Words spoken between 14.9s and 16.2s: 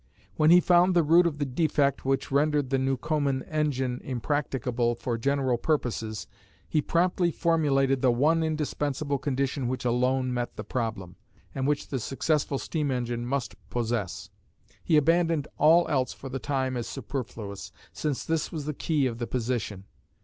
abandoned all else